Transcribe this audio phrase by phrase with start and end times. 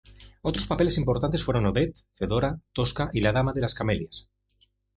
[0.41, 4.31] Otros papeles importantes fueron "Odette", "Fedora", "Tosca" y "La dama de las camelias".